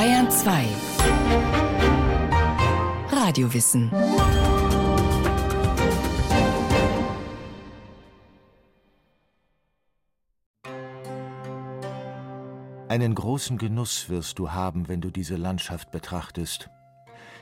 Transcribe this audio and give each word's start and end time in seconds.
Bayern 0.00 0.30
2 0.30 0.64
Radiowissen 3.10 3.90
Einen 12.88 13.14
großen 13.14 13.58
Genuss 13.58 14.08
wirst 14.08 14.38
du 14.38 14.52
haben, 14.52 14.88
wenn 14.88 15.02
du 15.02 15.10
diese 15.10 15.36
Landschaft 15.36 15.90
betrachtest. 15.90 16.70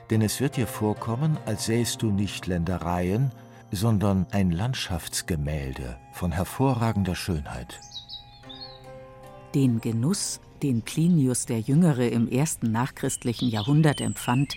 Denn 0.09 0.21
es 0.21 0.41
wird 0.41 0.57
dir 0.57 0.67
vorkommen, 0.67 1.37
als 1.45 1.63
sähst 1.63 2.01
du 2.01 2.11
nicht 2.11 2.45
Ländereien, 2.45 3.31
sondern 3.71 4.27
ein 4.31 4.51
Landschaftsgemälde 4.51 5.97
von 6.11 6.33
hervorragender 6.33 7.15
Schönheit. 7.15 7.79
Den 9.55 9.79
Genuss, 9.79 10.41
den 10.59 10.81
Plinius 10.81 11.45
der 11.45 11.59
Jüngere 11.59 12.07
im 12.07 12.27
ersten 12.27 12.71
nachchristlichen 12.71 13.49
Jahrhundert 13.49 14.01
empfand, 14.01 14.55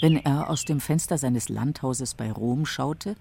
wenn 0.00 0.16
er 0.16 0.48
aus 0.48 0.64
dem 0.64 0.80
Fenster 0.80 1.18
seines 1.18 1.48
Landhauses 1.48 2.14
bei 2.14 2.32
Rom 2.32 2.64
schaute, 2.66 3.16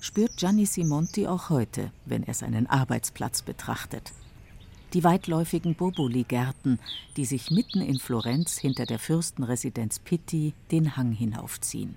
spürt 0.00 0.36
Gianni 0.36 0.66
Simonti 0.66 1.26
auch 1.26 1.50
heute, 1.50 1.90
wenn 2.04 2.22
er 2.22 2.34
seinen 2.34 2.66
Arbeitsplatz 2.66 3.42
betrachtet. 3.42 4.12
Die 4.94 5.04
weitläufigen 5.04 5.74
Boboli-Gärten, 5.74 6.78
die 7.16 7.26
sich 7.26 7.50
mitten 7.50 7.80
in 7.80 7.98
Florenz 7.98 8.58
hinter 8.58 8.86
der 8.86 8.98
Fürstenresidenz 8.98 9.98
Pitti 9.98 10.54
den 10.70 10.96
Hang 10.96 11.12
hinaufziehen. 11.12 11.96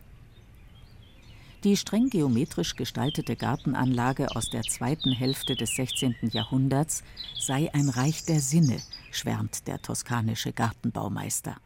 Die 1.64 1.78
streng 1.78 2.10
geometrisch 2.10 2.76
gestaltete 2.76 3.36
Gartenanlage 3.36 4.36
aus 4.36 4.50
der 4.50 4.64
zweiten 4.64 5.12
Hälfte 5.12 5.56
des 5.56 5.76
16. 5.76 6.16
Jahrhunderts 6.32 7.04
sei 7.40 7.72
ein 7.72 7.90
Reich 7.90 8.26
der 8.26 8.40
Sinne, 8.40 8.82
schwärmt 9.12 9.68
der 9.68 9.80
toskanische 9.80 10.54
Gartenbaumeister. 10.54 11.58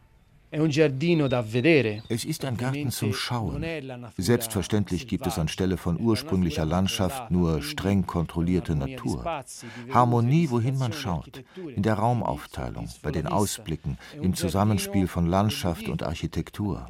Es 2.10 2.26
ist 2.26 2.46
ein 2.46 2.58
Garten 2.58 2.92
zum 2.92 3.14
Schauen. 3.14 3.66
Selbstverständlich 4.18 5.08
gibt 5.08 5.28
es 5.28 5.38
anstelle 5.38 5.78
von 5.78 6.00
ursprünglicher 6.00 6.66
Landschaft 6.66 7.32
nur 7.32 7.62
streng 7.62 8.06
kontrollierte 8.06 8.76
Natur. 8.76 9.44
Harmonie, 9.92 10.50
wohin 10.50 10.78
man 10.78 10.94
schaut, 10.94 11.44
in 11.76 11.84
der 11.84 11.96
Raumaufteilung, 11.96 12.90
bei 13.02 13.12
den 13.12 13.28
Ausblicken, 13.28 13.98
im 14.22 14.34
Zusammenspiel 14.34 15.08
von 15.08 15.26
Landschaft 15.26 15.90
und 15.90 16.04
Architektur. 16.04 16.88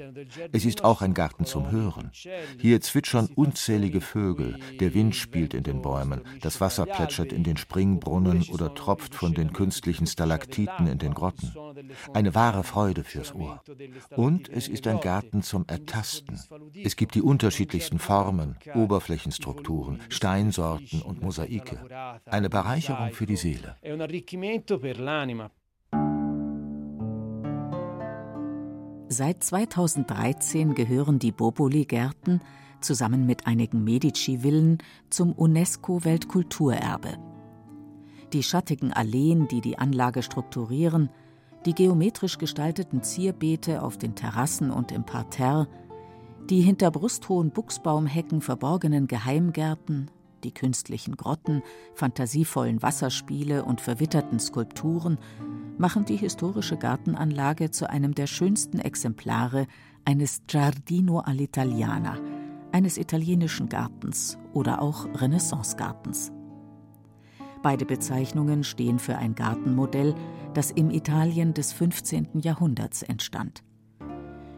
Es 0.52 0.66
ist 0.66 0.84
auch 0.84 1.02
ein 1.02 1.14
Garten 1.14 1.46
zum 1.46 1.72
Hören. 1.72 2.12
Hier 2.60 2.82
zwitschern 2.82 3.30
unzählige 3.36 4.02
Vögel, 4.02 4.60
der 4.80 4.94
Wind 4.94 5.16
spielt 5.16 5.54
in 5.54 5.64
den 5.64 5.82
Bäumen, 5.82 6.22
das 6.42 6.62
Wasser 6.62 6.86
plätschert 6.86 7.32
in 7.34 7.44
den 7.44 7.58
Springbrunnen 7.58 8.44
oder 8.52 8.74
tropft 8.76 9.16
von 9.16 9.34
den 9.34 9.54
künstlichen 9.54 10.08
Stalaktiten 10.08 10.88
in 10.88 10.98
den 10.98 11.14
Grotten. 11.14 11.54
Eine 12.14 12.36
wahre 12.36 12.64
Freude 12.64 13.04
fürs 13.04 13.34
Ohr. 13.34 13.55
Und 14.16 14.50
es 14.50 14.68
ist 14.68 14.88
ein 14.88 15.00
Garten 15.00 15.44
zum 15.44 15.66
Ertasten. 15.68 16.40
Es 16.84 16.96
gibt 16.96 17.16
die 17.16 17.22
unterschiedlichsten 17.22 18.00
Formen, 18.00 18.58
Oberflächenstrukturen, 18.74 20.02
Steinsorten 20.10 21.02
und 21.02 21.22
Mosaike. 21.22 21.80
Eine 22.26 22.50
Bereicherung 22.50 23.12
für 23.12 23.26
die 23.26 23.38
Seele. 23.38 23.76
Seit 29.08 29.44
2013 29.44 30.74
gehören 30.74 31.20
die 31.20 31.32
Boboli-Gärten 31.32 32.42
zusammen 32.82 33.26
mit 33.26 33.48
einigen 33.48 33.84
Medici-Villen 33.84 34.80
zum 35.10 35.32
UNESCO-Weltkulturerbe. 35.32 37.18
Die 38.34 38.44
schattigen 38.44 38.92
Alleen, 38.92 39.48
die 39.48 39.62
die 39.62 39.78
Anlage 39.78 40.24
strukturieren, 40.24 41.10
die 41.66 41.74
geometrisch 41.74 42.38
gestalteten 42.38 43.04
Zierbeete 43.04 43.82
auf 43.82 43.98
den 43.98 44.16
Terrassen 44.16 44.72
und 44.72 44.92
im 44.92 45.04
Parterre, 45.04 45.68
die 46.50 46.62
hinter 46.62 46.92
brusthohen 46.92 47.52
Buchsbaumhecken 47.52 48.42
verborgenen 48.42 49.08
Geheimgärten, 49.08 50.12
die 50.44 50.54
künstlichen 50.54 51.16
Grotten, 51.16 51.64
fantasievollen 51.96 52.84
Wasserspiele 52.84 53.66
und 53.66 53.82
verwitterten 53.82 54.40
Skulpturen 54.40 55.18
machen 55.78 56.06
die 56.06 56.18
historische 56.18 56.78
Gartenanlage 56.78 57.72
zu 57.72 57.90
einem 57.90 58.14
der 58.14 58.28
schönsten 58.28 58.80
Exemplare 58.80 59.66
eines 60.06 60.44
Giardino 60.48 61.20
all'Italiana, 61.20 62.20
eines 62.72 62.98
italienischen 62.98 63.70
Gartens 63.70 64.38
oder 64.54 64.82
auch 64.82 65.08
Renaissancegartens. 65.20 66.32
Beide 67.66 67.88
Bezeichnungen 67.88 68.64
stehen 68.64 69.00
für 69.00 69.18
ein 69.18 69.34
Gartenmodell, 69.34 70.14
das 70.54 70.70
im 70.70 70.92
Italien 70.92 71.56
des 71.56 71.74
15. 71.74 72.42
Jahrhunderts 72.42 73.02
entstand. 73.02 73.64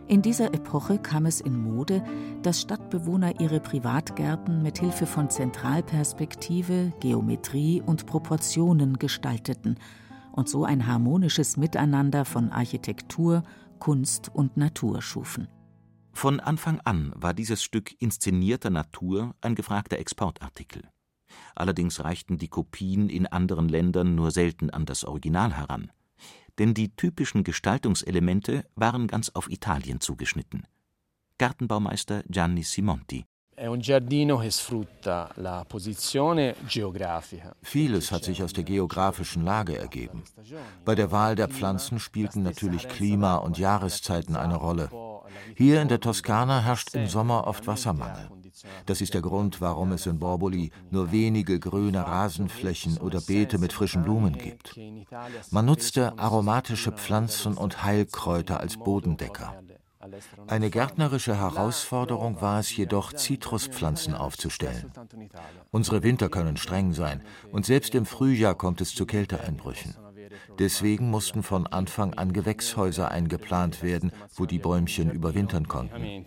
In 0.09 0.21
dieser 0.21 0.53
Epoche 0.53 0.99
kam 0.99 1.25
es 1.25 1.39
in 1.39 1.57
Mode, 1.57 2.03
dass 2.41 2.59
Stadtbewohner 2.59 3.39
ihre 3.39 3.61
Privatgärten 3.61 4.61
mit 4.61 4.79
Hilfe 4.79 5.05
von 5.05 5.29
Zentralperspektive, 5.29 6.91
Geometrie 6.99 7.81
und 7.81 8.07
Proportionen 8.07 8.99
gestalteten 8.99 9.79
und 10.33 10.49
so 10.49 10.65
ein 10.65 10.85
harmonisches 10.85 11.55
Miteinander 11.55 12.25
von 12.25 12.51
Architektur, 12.51 13.43
Kunst 13.79 14.35
und 14.35 14.57
Natur 14.57 15.01
schufen. 15.01 15.47
Von 16.11 16.41
Anfang 16.41 16.81
an 16.81 17.13
war 17.15 17.33
dieses 17.33 17.63
Stück 17.63 17.95
inszenierter 18.01 18.69
Natur 18.69 19.33
ein 19.39 19.55
gefragter 19.55 19.97
Exportartikel. 19.97 20.81
Allerdings 21.55 22.03
reichten 22.03 22.37
die 22.37 22.47
Kopien 22.47 23.09
in 23.09 23.27
anderen 23.27 23.69
Ländern 23.69 24.15
nur 24.15 24.31
selten 24.31 24.69
an 24.69 24.85
das 24.85 25.03
Original 25.03 25.55
heran. 25.55 25.91
Denn 26.59 26.73
die 26.73 26.95
typischen 26.95 27.43
Gestaltungselemente 27.43 28.65
waren 28.75 29.07
ganz 29.07 29.29
auf 29.29 29.49
Italien 29.49 30.01
zugeschnitten. 30.01 30.67
Gartenbaumeister 31.37 32.23
Gianni 32.27 32.63
Simonti 32.63 33.25
Vieles 37.63 38.11
hat 38.11 38.23
sich 38.23 38.43
aus 38.43 38.53
der 38.53 38.63
geografischen 38.63 39.43
Lage 39.43 39.75
ergeben. 39.77 40.23
Bei 40.85 40.93
der 40.93 41.11
Wahl 41.11 41.35
der 41.35 41.47
Pflanzen 41.47 41.99
spielten 41.99 42.43
natürlich 42.43 42.87
Klima 42.87 43.37
und 43.37 43.57
Jahreszeiten 43.57 44.35
eine 44.35 44.57
Rolle. 44.57 44.89
Hier 45.55 45.81
in 45.81 45.87
der 45.87 45.99
Toskana 45.99 46.61
herrscht 46.61 46.93
im 46.93 47.07
Sommer 47.07 47.47
oft 47.47 47.65
Wassermangel. 47.65 48.29
Das 48.85 49.01
ist 49.01 49.13
der 49.13 49.21
Grund, 49.21 49.59
warum 49.61 49.91
es 49.91 50.05
in 50.05 50.19
Borboli 50.19 50.71
nur 50.91 51.11
wenige 51.11 51.59
grüne 51.59 52.05
Rasenflächen 52.05 52.97
oder 52.97 53.21
Beete 53.21 53.57
mit 53.57 53.73
frischen 53.73 54.03
Blumen 54.03 54.37
gibt. 54.37 54.79
Man 55.51 55.65
nutzte 55.65 56.17
aromatische 56.17 56.91
Pflanzen 56.91 57.57
und 57.57 57.83
Heilkräuter 57.83 58.59
als 58.59 58.77
Bodendecker. 58.77 59.55
Eine 60.47 60.69
gärtnerische 60.69 61.37
Herausforderung 61.37 62.41
war 62.41 62.59
es 62.59 62.75
jedoch, 62.75 63.13
Zitruspflanzen 63.13 64.13
aufzustellen. 64.13 64.91
Unsere 65.71 66.03
Winter 66.03 66.29
können 66.29 66.57
streng 66.57 66.93
sein 66.93 67.21
und 67.51 67.65
selbst 67.65 67.95
im 67.95 68.05
Frühjahr 68.05 68.55
kommt 68.55 68.81
es 68.81 68.95
zu 68.95 69.05
Kälteeinbrüchen. 69.05 69.95
Deswegen 70.59 71.09
mussten 71.09 71.43
von 71.43 71.67
Anfang 71.67 72.13
an 72.13 72.33
Gewächshäuser 72.33 73.11
eingeplant 73.11 73.83
werden, 73.83 74.11
wo 74.35 74.45
die 74.45 74.59
Bäumchen 74.59 75.11
überwintern 75.11 75.67
konnten. 75.67 76.25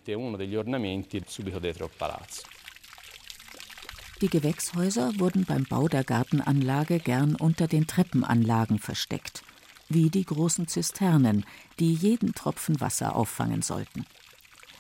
Die 4.21 4.29
Gewächshäuser 4.29 5.19
wurden 5.19 5.45
beim 5.47 5.65
Bau 5.65 5.89
der 5.89 6.05
Gartenanlage 6.05 6.99
gern 6.99 7.35
unter 7.37 7.67
den 7.67 7.87
Treppenanlagen 7.87 8.79
versteckt, 8.79 9.43
wie 9.91 10.09
die 10.09 10.25
großen 10.25 10.67
Zisternen, 10.67 11.45
die 11.79 11.93
jeden 11.93 12.35
Tropfen 12.35 12.81
Wasser 12.81 13.15
auffangen 13.15 13.61
sollten. 13.61 14.07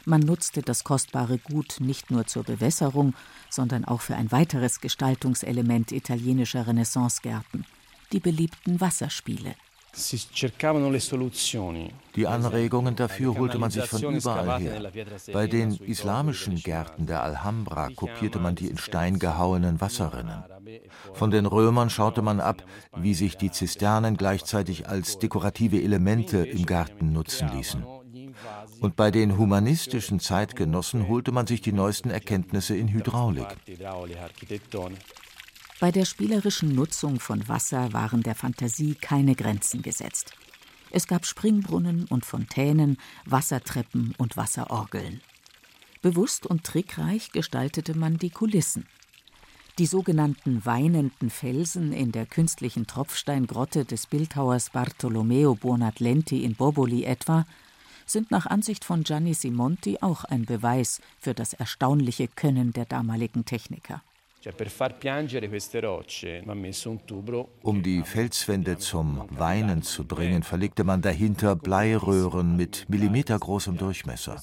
Man 0.06 0.20
nutzte 0.20 0.62
das 0.62 0.82
kostbare 0.82 1.36
Gut 1.36 1.76
nicht 1.80 2.10
nur 2.10 2.26
zur 2.26 2.44
Bewässerung, 2.44 3.14
sondern 3.50 3.84
auch 3.84 4.00
für 4.00 4.16
ein 4.16 4.32
weiteres 4.32 4.80
Gestaltungselement 4.80 5.92
italienischer 5.92 6.66
Renaissancegärten– 6.66 7.66
die 8.12 8.20
beliebten 8.20 8.80
Wasserspiele. 8.80 9.54
Die 12.16 12.26
Anregungen 12.26 12.96
dafür 12.96 13.38
holte 13.38 13.58
man 13.58 13.70
sich 13.70 13.84
von 13.84 14.14
überall 14.14 14.60
her. 14.60 14.92
Bei 15.32 15.46
den 15.46 15.76
islamischen 15.76 16.56
Gärten 16.56 17.06
der 17.06 17.22
Alhambra 17.22 17.88
kopierte 17.94 18.38
man 18.38 18.54
die 18.54 18.68
in 18.68 18.78
Stein 18.78 19.18
gehauenen 19.18 19.80
Wasserrinnen. 19.80 20.44
Von 21.14 21.30
den 21.30 21.46
Römern 21.46 21.90
schaute 21.90 22.22
man 22.22 22.40
ab, 22.40 22.62
wie 22.96 23.14
sich 23.14 23.36
die 23.36 23.50
Zisternen 23.50 24.16
gleichzeitig 24.16 24.88
als 24.88 25.18
dekorative 25.18 25.82
Elemente 25.82 26.38
im 26.38 26.66
Garten 26.66 27.12
nutzen 27.12 27.50
ließen. 27.52 27.84
Und 28.80 28.96
bei 28.96 29.10
den 29.10 29.36
humanistischen 29.36 30.20
Zeitgenossen 30.20 31.08
holte 31.08 31.32
man 31.32 31.46
sich 31.46 31.60
die 31.60 31.72
neuesten 31.72 32.10
Erkenntnisse 32.10 32.76
in 32.76 32.88
Hydraulik. 32.88 33.48
Bei 35.80 35.90
der 35.90 36.04
spielerischen 36.04 36.74
Nutzung 36.74 37.20
von 37.20 37.48
Wasser 37.48 37.94
waren 37.94 38.22
der 38.22 38.34
Fantasie 38.34 38.94
keine 38.96 39.34
Grenzen 39.34 39.80
gesetzt. 39.80 40.34
Es 40.90 41.06
gab 41.06 41.24
Springbrunnen 41.24 42.04
und 42.04 42.26
Fontänen, 42.26 42.98
Wassertreppen 43.24 44.14
und 44.18 44.36
Wasserorgeln. 44.36 45.22
Bewusst 46.02 46.44
und 46.44 46.64
trickreich 46.64 47.32
gestaltete 47.32 47.96
man 47.96 48.18
die 48.18 48.28
Kulissen. 48.28 48.86
Die 49.78 49.86
sogenannten 49.86 50.66
weinenden 50.66 51.30
Felsen 51.30 51.94
in 51.94 52.12
der 52.12 52.26
künstlichen 52.26 52.86
Tropfsteingrotte 52.86 53.86
des 53.86 54.06
Bildhauers 54.06 54.68
Bartolomeo 54.68 55.54
Buonatlenti 55.54 56.44
in 56.44 56.56
Boboli 56.56 57.04
etwa 57.04 57.46
sind 58.04 58.30
nach 58.30 58.44
Ansicht 58.44 58.84
von 58.84 59.02
Gianni 59.02 59.32
Simonti 59.32 59.96
auch 60.02 60.24
ein 60.24 60.44
Beweis 60.44 61.00
für 61.18 61.32
das 61.32 61.54
erstaunliche 61.54 62.28
Können 62.28 62.74
der 62.74 62.84
damaligen 62.84 63.46
Techniker. 63.46 64.02
Um 67.62 67.82
die 67.82 68.02
Felswände 68.02 68.78
zum 68.78 69.28
Weinen 69.30 69.82
zu 69.82 70.04
bringen, 70.06 70.42
verlegte 70.42 70.82
man 70.84 71.02
dahinter 71.02 71.56
Bleiröhren 71.56 72.56
mit 72.56 72.88
millimetergroßem 72.88 73.76
Durchmesser. 73.76 74.40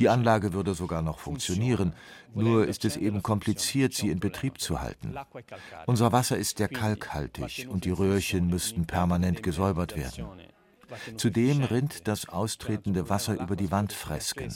Die 0.00 0.08
Anlage 0.08 0.52
würde 0.52 0.74
sogar 0.74 1.02
noch 1.02 1.20
funktionieren, 1.20 1.94
nur 2.34 2.66
ist 2.66 2.84
es 2.84 2.96
eben 2.96 3.22
kompliziert, 3.22 3.94
sie 3.94 4.08
in 4.08 4.18
Betrieb 4.18 4.60
zu 4.60 4.80
halten. 4.80 5.14
Unser 5.86 6.10
Wasser 6.10 6.36
ist 6.36 6.58
sehr 6.58 6.68
kalkhaltig 6.68 7.68
und 7.70 7.84
die 7.84 7.92
Röhrchen 7.92 8.48
müssten 8.48 8.84
permanent 8.86 9.44
gesäubert 9.44 9.96
werden. 9.96 10.26
Zudem 11.16 11.62
rinnt 11.62 12.08
das 12.08 12.28
austretende 12.28 13.08
Wasser 13.08 13.40
über 13.40 13.54
die 13.54 13.70
Wandfresken. 13.70 14.52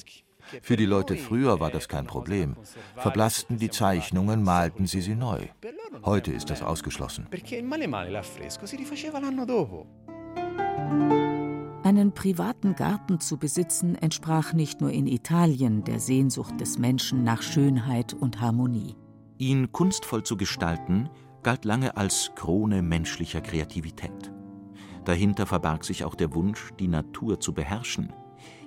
Für 0.62 0.76
die 0.76 0.86
Leute 0.86 1.16
früher 1.16 1.60
war 1.60 1.70
das 1.70 1.88
kein 1.88 2.06
Problem. 2.06 2.56
Verblassten 2.96 3.58
die 3.58 3.70
Zeichnungen, 3.70 4.42
malten 4.42 4.86
sie 4.86 5.00
sie 5.00 5.14
neu. 5.14 5.40
Heute 6.04 6.32
ist 6.32 6.50
das 6.50 6.62
ausgeschlossen. 6.62 7.26
Einen 11.84 12.12
privaten 12.12 12.74
Garten 12.74 13.20
zu 13.20 13.38
besitzen 13.38 13.94
entsprach 13.94 14.52
nicht 14.52 14.80
nur 14.80 14.90
in 14.90 15.06
Italien 15.06 15.84
der 15.84 16.00
Sehnsucht 16.00 16.60
des 16.60 16.78
Menschen 16.78 17.24
nach 17.24 17.42
Schönheit 17.42 18.12
und 18.14 18.40
Harmonie. 18.40 18.96
Ihn 19.38 19.72
kunstvoll 19.72 20.22
zu 20.22 20.36
gestalten 20.36 21.08
galt 21.42 21.64
lange 21.64 21.96
als 21.96 22.32
Krone 22.34 22.82
menschlicher 22.82 23.40
Kreativität. 23.40 24.32
Dahinter 25.04 25.46
verbarg 25.46 25.84
sich 25.84 26.04
auch 26.04 26.14
der 26.14 26.34
Wunsch, 26.34 26.72
die 26.78 26.88
Natur 26.88 27.40
zu 27.40 27.54
beherrschen, 27.54 28.12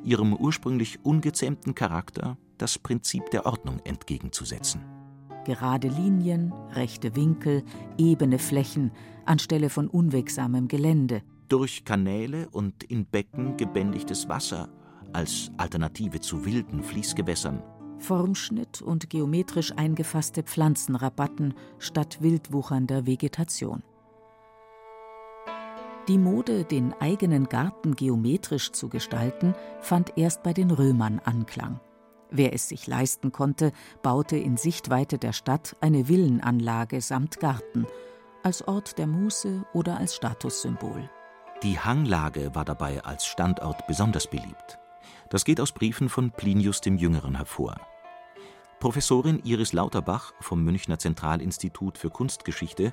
ihrem 0.04 0.34
ursprünglich 0.34 1.00
ungezähmten 1.04 1.76
Charakter 1.76 2.38
das 2.58 2.78
Prinzip 2.78 3.30
der 3.32 3.46
Ordnung 3.46 3.80
entgegenzusetzen. 3.84 4.82
Gerade 5.46 5.88
Linien, 5.88 6.54
rechte 6.74 7.16
Winkel, 7.16 7.64
ebene 7.98 8.38
Flächen 8.38 8.92
anstelle 9.26 9.70
von 9.70 9.88
unwegsamem 9.88 10.68
Gelände. 10.68 11.24
Durch 11.48 11.84
Kanäle 11.84 12.48
und 12.50 12.84
in 12.84 13.06
Becken 13.06 13.58
gebändigtes 13.58 14.30
Wasser 14.30 14.70
als 15.14 15.52
Alternative 15.58 16.20
zu 16.20 16.46
wilden 16.46 16.84
Fließgewässern. 16.84 17.64
Formschnitt 17.98 18.82
und 18.82 19.10
geometrisch 19.10 19.74
eingefasste 19.76 20.44
Pflanzenrabatten 20.44 21.54
statt 21.80 22.22
wildwuchernder 22.22 23.06
Vegetation. 23.06 23.84
Die 26.08 26.18
Mode, 26.18 26.66
den 26.66 26.94
eigenen 27.00 27.48
Garten 27.48 27.96
geometrisch 27.96 28.72
zu 28.72 28.90
gestalten, 28.90 29.54
fand 29.82 30.18
erst 30.18 30.42
bei 30.42 30.52
den 30.52 30.72
Römern 30.72 31.20
Anklang. 31.24 31.80
Wer 32.32 32.54
es 32.54 32.70
sich 32.70 32.88
leisten 32.88 33.32
konnte, 33.32 33.72
baute 34.02 34.36
in 34.36 34.58
Sichtweite 34.58 35.20
der 35.20 35.32
Stadt 35.32 35.76
eine 35.80 36.08
Villenanlage 36.08 37.02
samt 37.02 37.40
Garten, 37.40 37.86
als 38.42 38.68
Ort 38.68 38.98
der 38.98 39.06
Muße 39.06 39.64
oder 39.74 39.98
als 39.98 40.16
Statussymbol. 40.16 41.10
Die 41.62 41.78
Hanglage 41.78 42.56
war 42.56 42.66
dabei 42.66 43.04
als 43.04 43.26
Standort 43.28 43.86
besonders 43.86 44.28
beliebt. 44.28 44.80
Das 45.30 45.46
geht 45.46 45.62
aus 45.62 45.72
Briefen 45.72 46.10
von 46.10 46.32
Plinius 46.32 46.82
dem 46.82 46.98
Jüngeren 46.98 47.36
hervor. 47.36 47.76
Professorin 48.80 49.40
Iris 49.44 49.74
Lauterbach 49.74 50.34
vom 50.40 50.64
Münchner 50.64 50.98
Zentralinstitut 50.98 52.00
für 52.00 52.10
Kunstgeschichte 52.10 52.92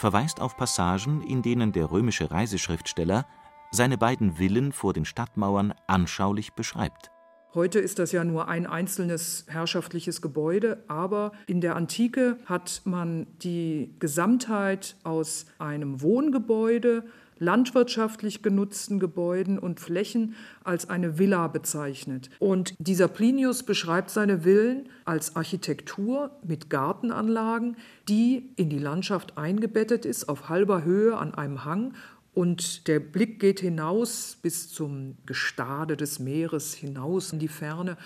verweist 0.00 0.40
auf 0.40 0.56
Passagen, 0.56 1.20
in 1.20 1.42
denen 1.42 1.72
der 1.72 1.90
römische 1.90 2.30
Reiseschriftsteller 2.30 3.26
seine 3.70 3.98
beiden 3.98 4.32
Villen 4.32 4.72
vor 4.72 4.94
den 4.94 5.04
Stadtmauern 5.04 5.74
anschaulich 5.86 6.54
beschreibt. 6.54 7.10
Heute 7.52 7.80
ist 7.80 7.98
das 7.98 8.10
ja 8.12 8.24
nur 8.24 8.48
ein 8.48 8.66
einzelnes 8.66 9.44
herrschaftliches 9.48 10.22
Gebäude, 10.22 10.84
aber 10.88 11.32
in 11.46 11.60
der 11.60 11.76
Antike 11.76 12.38
hat 12.46 12.80
man 12.84 13.26
die 13.42 13.94
Gesamtheit 13.98 14.96
aus 15.04 15.46
einem 15.58 16.00
Wohngebäude, 16.00 17.04
landwirtschaftlich 17.40 18.42
genutzten 18.42 19.00
Gebäuden 19.00 19.58
und 19.58 19.80
Flächen 19.80 20.36
als 20.62 20.88
eine 20.88 21.18
Villa 21.18 21.48
bezeichnet. 21.48 22.30
Und 22.38 22.74
dieser 22.78 23.08
Plinius 23.08 23.64
beschreibt 23.64 24.10
seine 24.10 24.44
Villen 24.44 24.88
als 25.04 25.34
Architektur 25.34 26.30
mit 26.46 26.70
Gartenanlagen, 26.70 27.76
die 28.08 28.52
in 28.54 28.70
die 28.70 28.78
Landschaft 28.78 29.36
eingebettet 29.36 30.04
ist, 30.04 30.28
auf 30.28 30.48
halber 30.48 30.84
Höhe 30.84 31.16
an 31.16 31.34
einem 31.34 31.64
Hang 31.64 31.94
und 32.32 32.86
der 32.86 33.00
Blick 33.00 33.40
geht 33.40 33.60
hinaus 33.60 34.38
bis 34.40 34.72
zum 34.72 35.16
Gestade 35.26 35.96
des 35.96 36.20
Meeres, 36.20 36.74
hinaus 36.74 37.32
in 37.32 37.38
die 37.40 37.48
Ferne. 37.48 37.96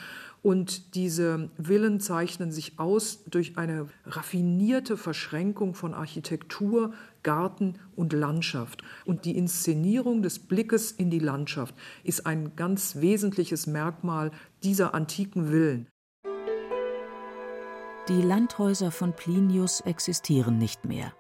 Und 0.45 0.95
diese 0.95 1.49
Villen 1.59 2.01
zeichnen 2.01 2.53
sich 2.53 2.79
aus 2.79 3.25
durch 3.25 3.57
eine 3.57 3.89
raffinierte 4.05 4.99
Verschränkung 4.99 5.73
von 5.73 5.95
Architektur, 5.95 6.93
Garten 7.23 7.79
und 7.97 8.13
Landschaft. 8.13 8.85
Und 9.07 9.25
die 9.25 9.39
Inszenierung 9.39 10.21
des 10.21 10.39
Blickes 10.39 10.93
in 10.93 11.09
die 11.09 11.19
Landschaft 11.19 11.75
ist 12.03 12.27
ein 12.27 12.57
ganz 12.57 12.97
wesentliches 12.97 13.67
Merkmal 13.67 14.33
dieser 14.63 14.95
antiken 14.95 15.47
Villen. 15.47 15.87
Die 18.09 18.21
Landhäuser 18.21 18.91
von 18.91 19.15
Plinius 19.15 19.81
existieren 19.81 20.59
nicht 20.59 20.85
mehr. 20.85 21.15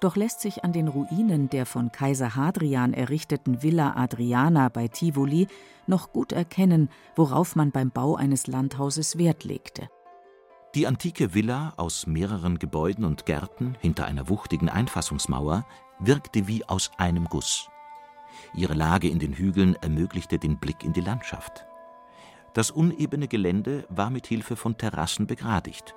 Doch 0.00 0.16
lässt 0.16 0.40
sich 0.40 0.64
an 0.64 0.72
den 0.72 0.88
Ruinen 0.88 1.50
der 1.50 1.66
von 1.66 1.92
Kaiser 1.92 2.34
Hadrian 2.34 2.94
errichteten 2.94 3.62
Villa 3.62 3.96
Adriana 3.96 4.70
bei 4.70 4.88
Tivoli 4.88 5.46
noch 5.86 6.12
gut 6.12 6.32
erkennen, 6.32 6.88
worauf 7.16 7.54
man 7.54 7.70
beim 7.70 7.90
Bau 7.90 8.16
eines 8.16 8.46
Landhauses 8.46 9.18
Wert 9.18 9.44
legte. 9.44 9.90
Die 10.74 10.86
antike 10.86 11.34
Villa 11.34 11.74
aus 11.76 12.06
mehreren 12.06 12.58
Gebäuden 12.58 13.04
und 13.04 13.26
Gärten 13.26 13.76
hinter 13.80 14.06
einer 14.06 14.28
wuchtigen 14.28 14.70
Einfassungsmauer 14.70 15.66
wirkte 15.98 16.46
wie 16.46 16.64
aus 16.64 16.92
einem 16.96 17.24
Guss. 17.24 17.68
Ihre 18.54 18.74
Lage 18.74 19.08
in 19.08 19.18
den 19.18 19.34
Hügeln 19.34 19.74
ermöglichte 19.82 20.38
den 20.38 20.58
Blick 20.58 20.82
in 20.82 20.94
die 20.94 21.00
Landschaft. 21.02 21.66
Das 22.54 22.70
unebene 22.70 23.28
Gelände 23.28 23.84
war 23.90 24.08
mit 24.08 24.26
Hilfe 24.26 24.56
von 24.56 24.78
Terrassen 24.78 25.26
begradigt 25.26 25.94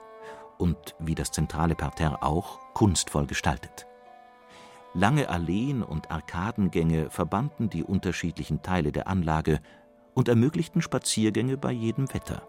und, 0.58 0.96
wie 1.00 1.16
das 1.16 1.32
zentrale 1.32 1.76
Parterre 1.76 2.22
auch, 2.22 2.60
kunstvoll 2.74 3.28
gestaltet. 3.28 3.88
Lange 4.95 5.28
Alleen 5.30 5.81
und 5.81 6.12
Arkadengänge 6.12 7.10
verbanden 7.10 7.69
die 7.69 7.84
unterschiedlichen 7.84 8.62
Teile 8.62 8.92
der 8.92 9.07
Anlage 9.07 9.60
und 10.14 10.28
ermöglichten 10.28 10.83
Spaziergänge 10.83 11.57
bei 11.57 11.71
jedem 11.71 12.14
Wetter. 12.14 12.47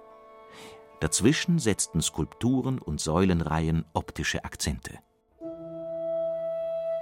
Dazwischen 1.01 1.59
setzten 1.59 2.03
Skulpturen 2.03 2.79
und 2.79 3.01
Säulenreihen 3.01 3.87
optische 3.95 4.45
Akzente. 4.45 4.99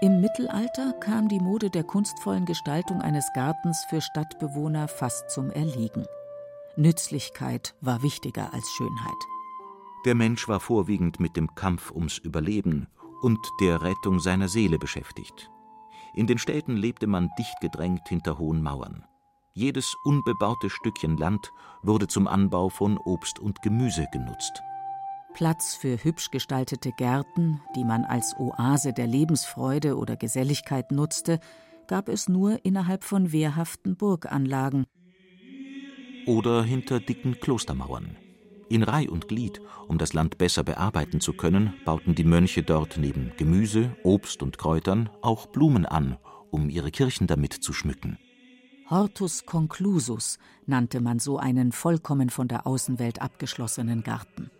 Im 0.00 0.20
Mittelalter 0.20 0.92
kam 0.94 1.28
die 1.28 1.40
Mode 1.40 1.70
der 1.70 1.84
kunstvollen 1.84 2.44
Gestaltung 2.44 3.00
eines 3.00 3.28
Gartens 3.34 3.84
für 3.88 4.00
Stadtbewohner 4.00 4.88
fast 4.88 5.30
zum 5.30 5.50
Erliegen. 5.50 6.06
Nützlichkeit 6.76 7.74
war 7.80 8.02
wichtiger 8.02 8.52
als 8.54 8.68
Schönheit. 8.76 9.14
Der 10.04 10.14
Mensch 10.14 10.48
war 10.48 10.58
vorwiegend 10.58 11.20
mit 11.20 11.36
dem 11.36 11.54
Kampf 11.54 11.90
ums 11.90 12.18
Überleben 12.18 12.88
und 13.22 13.38
der 13.60 13.82
Rettung 13.82 14.20
seiner 14.20 14.48
Seele 14.48 14.78
beschäftigt. 14.78 15.50
In 16.14 16.26
den 16.26 16.38
Städten 16.38 16.76
lebte 16.76 17.06
man 17.06 17.30
dicht 17.38 17.60
gedrängt 17.60 18.08
hinter 18.08 18.38
hohen 18.38 18.62
Mauern. 18.62 19.04
Jedes 19.54 19.94
unbebaute 20.04 20.70
Stückchen 20.70 21.16
Land 21.16 21.50
wurde 21.82 22.08
zum 22.08 22.26
Anbau 22.26 22.68
von 22.68 22.98
Obst 22.98 23.38
und 23.38 23.62
Gemüse 23.62 24.06
genutzt. 24.12 24.62
Platz 25.34 25.74
für 25.74 26.02
hübsch 26.02 26.30
gestaltete 26.30 26.92
Gärten, 26.92 27.60
die 27.74 27.84
man 27.84 28.04
als 28.04 28.34
Oase 28.38 28.92
der 28.92 29.06
Lebensfreude 29.06 29.96
oder 29.96 30.16
Geselligkeit 30.16 30.92
nutzte, 30.92 31.40
gab 31.86 32.08
es 32.08 32.28
nur 32.28 32.64
innerhalb 32.64 33.04
von 33.04 33.32
wehrhaften 33.32 33.96
Burganlagen 33.96 34.84
oder 36.26 36.62
hinter 36.62 37.00
dicken 37.00 37.38
Klostermauern. 37.40 38.16
In 38.72 38.84
Reih 38.84 39.10
und 39.10 39.28
Glied, 39.28 39.60
um 39.86 39.98
das 39.98 40.14
Land 40.14 40.38
besser 40.38 40.64
bearbeiten 40.64 41.20
zu 41.20 41.34
können, 41.34 41.74
bauten 41.84 42.14
die 42.14 42.24
Mönche 42.24 42.62
dort 42.62 42.96
neben 42.96 43.30
Gemüse, 43.36 43.94
Obst 44.02 44.42
und 44.42 44.56
Kräutern 44.56 45.10
auch 45.20 45.46
Blumen 45.46 45.84
an, 45.84 46.16
um 46.50 46.70
ihre 46.70 46.90
Kirchen 46.90 47.26
damit 47.26 47.52
zu 47.52 47.74
schmücken. 47.74 48.16
Hortus 48.88 49.44
conclusus 49.44 50.38
nannte 50.64 51.02
man 51.02 51.18
so 51.18 51.36
einen 51.36 51.70
vollkommen 51.72 52.30
von 52.30 52.48
der 52.48 52.66
Außenwelt 52.66 53.20
abgeschlossenen 53.20 54.04
Garten. 54.04 54.50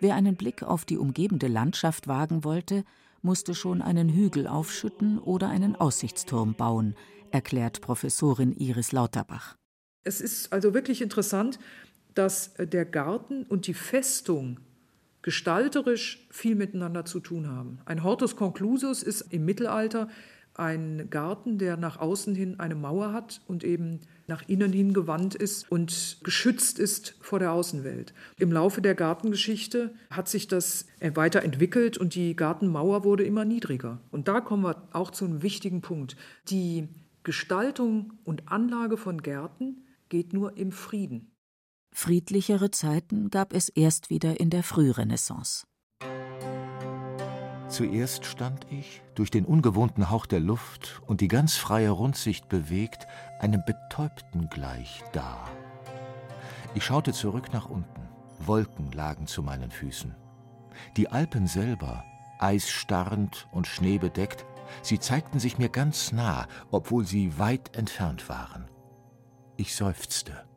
Wer 0.00 0.16
einen 0.16 0.34
Blick 0.34 0.64
auf 0.64 0.84
die 0.84 0.98
umgebende 0.98 1.46
Landschaft 1.46 2.08
wagen 2.08 2.42
wollte, 2.42 2.82
musste 3.22 3.54
schon 3.54 3.82
einen 3.82 4.08
Hügel 4.08 4.48
aufschütten 4.48 5.20
oder 5.20 5.48
einen 5.48 5.76
Aussichtsturm 5.76 6.54
bauen, 6.54 6.96
erklärt 7.30 7.82
Professorin 7.82 8.50
Iris 8.50 8.90
Lauterbach. 8.90 9.54
Es 10.02 10.20
ist 10.22 10.52
also 10.52 10.72
wirklich 10.74 11.02
interessant, 11.02 11.58
dass 12.18 12.48
äh, 12.56 12.66
der 12.66 12.84
Garten 12.84 13.44
und 13.44 13.66
die 13.66 13.74
Festung 13.74 14.58
gestalterisch 15.22 16.26
viel 16.30 16.54
miteinander 16.54 17.04
zu 17.04 17.20
tun 17.20 17.48
haben. 17.48 17.78
Ein 17.84 18.02
Hortus 18.02 18.36
conclusus 18.36 19.02
ist 19.02 19.32
im 19.32 19.44
Mittelalter 19.44 20.08
ein 20.54 21.08
Garten, 21.10 21.58
der 21.58 21.76
nach 21.76 21.98
außen 21.98 22.34
hin 22.34 22.58
eine 22.58 22.74
Mauer 22.74 23.12
hat 23.12 23.40
und 23.46 23.62
eben 23.62 24.00
nach 24.26 24.48
innen 24.48 24.72
hin 24.72 24.92
gewandt 24.92 25.34
ist 25.36 25.70
und 25.70 26.18
geschützt 26.24 26.78
ist 26.80 27.14
vor 27.20 27.38
der 27.38 27.52
Außenwelt. 27.52 28.12
Im 28.38 28.50
Laufe 28.50 28.82
der 28.82 28.96
Gartengeschichte 28.96 29.94
hat 30.10 30.28
sich 30.28 30.48
das 30.48 30.86
weiterentwickelt 31.00 31.96
und 31.96 32.14
die 32.14 32.34
Gartenmauer 32.34 33.04
wurde 33.04 33.24
immer 33.24 33.44
niedriger. 33.44 34.00
Und 34.10 34.26
da 34.26 34.40
kommen 34.40 34.64
wir 34.64 34.88
auch 34.92 35.12
zu 35.12 35.24
einem 35.24 35.42
wichtigen 35.42 35.80
Punkt. 35.80 36.16
Die 36.48 36.88
Gestaltung 37.22 38.14
und 38.24 38.50
Anlage 38.50 38.96
von 38.96 39.22
Gärten 39.22 39.84
geht 40.08 40.32
nur 40.32 40.56
im 40.56 40.72
Frieden. 40.72 41.30
Friedlichere 42.00 42.70
Zeiten 42.70 43.28
gab 43.28 43.52
es 43.52 43.68
erst 43.68 44.08
wieder 44.08 44.38
in 44.38 44.50
der 44.50 44.62
Frührenaissance. 44.62 45.66
Zuerst 47.68 48.24
stand 48.24 48.68
ich, 48.70 49.02
durch 49.16 49.32
den 49.32 49.44
ungewohnten 49.44 50.08
Hauch 50.08 50.26
der 50.26 50.38
Luft 50.38 51.02
und 51.08 51.20
die 51.20 51.26
ganz 51.26 51.56
freie 51.56 51.90
Rundsicht 51.90 52.48
bewegt, 52.48 53.08
einem 53.40 53.64
Betäubten 53.66 54.48
gleich 54.48 55.02
da. 55.12 55.44
Ich 56.76 56.84
schaute 56.84 57.12
zurück 57.12 57.52
nach 57.52 57.68
unten. 57.68 58.08
Wolken 58.38 58.92
lagen 58.92 59.26
zu 59.26 59.42
meinen 59.42 59.72
Füßen. 59.72 60.14
Die 60.96 61.08
Alpen 61.08 61.48
selber, 61.48 62.04
eisstarrend 62.38 63.48
und 63.50 63.66
schneebedeckt, 63.66 64.46
sie 64.82 65.00
zeigten 65.00 65.40
sich 65.40 65.58
mir 65.58 65.68
ganz 65.68 66.12
nah, 66.12 66.46
obwohl 66.70 67.04
sie 67.04 67.40
weit 67.40 67.76
entfernt 67.76 68.28
waren. 68.28 68.70
Ich 69.56 69.74
seufzte. 69.74 70.47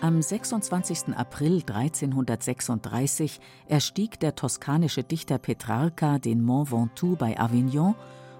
Am 0.00 0.22
26. 0.22 1.16
April 1.16 1.64
1336 1.66 3.40
erstieg 3.66 4.20
der 4.20 4.36
toskanische 4.36 5.02
Dichter 5.02 5.38
Petrarca 5.38 6.20
den 6.20 6.44
Mont 6.44 6.70
Ventoux 6.70 7.16
bei 7.16 7.38
Avignon 7.38 7.96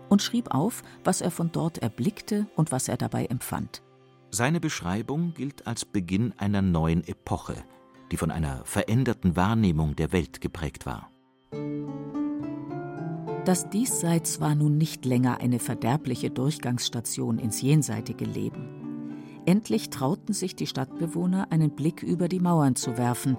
und 0.09 0.23
schrieb 0.23 0.55
auf, 0.55 0.85
was 1.03 1.21
er 1.21 1.33
von 1.33 1.51
dort 1.51 1.79
erblickte 1.79 2.47
und 2.55 2.71
was 2.71 2.87
er 2.87 2.97
dabei 2.97 3.27
empfand. 3.27 3.83
Seine 4.31 4.61
Beschreibung 4.61 5.35
gilt 5.35 5.67
als 5.67 5.85
Beginn 5.85 6.33
einer 6.37 6.63
neuen 6.63 7.03
Epoche, 7.07 7.57
die 8.13 8.17
von 8.17 8.31
einer 8.31 8.65
veränderten 8.65 9.35
Wahrnehmung 9.35 9.97
der 9.97 10.13
Welt 10.13 10.41
geprägt 10.41 10.87
war. 10.87 11.11
Das 13.45 13.69
Diesseits 13.69 14.41
war 14.41 14.55
nun 14.55 14.79
nicht 14.79 15.05
länger 15.05 15.41
eine 15.41 15.59
verderbliche 15.59 16.31
Durchgangsstation 16.31 17.39
ins 17.39 17.63
jenseitige 17.63 18.27
Leben. 18.27 18.88
Endlich 19.49 19.89
trauten 19.89 20.35
sich 20.35 20.57
die 20.57 20.67
Stadtbewohner, 20.67 21.47
einen 21.49 21.71
Blick 21.71 22.03
über 22.03 22.29
die 22.29 22.39
Mauern 22.39 22.77
zu 22.77 22.99
werfen, 22.99 23.39